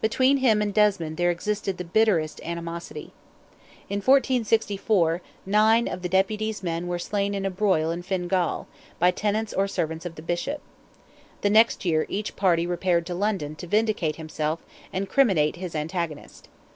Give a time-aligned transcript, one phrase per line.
[0.00, 3.12] Between him and Desmond there existed the bitterest animosity.
[3.90, 8.68] In 1464, nine of the Deputy's men were slain in a broil in Fingall,
[9.00, 10.60] by tenants or servants of the Bishop.
[11.40, 16.48] The next year each party repaired to London to vindicate himself and criminate his antagonist.